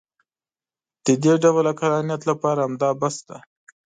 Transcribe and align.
د 1.05 1.07
دې 1.23 1.33
ډول 1.43 1.65
عقلانیت 1.73 2.21
لپاره 2.29 2.59
همدا 2.65 2.89
بس 2.99 3.15
دی. 3.27 3.39